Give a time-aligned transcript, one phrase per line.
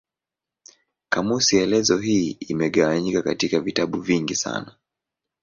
[1.09, 4.75] Kamusi elezo hii imegawanyika katika vitabu vingi sana.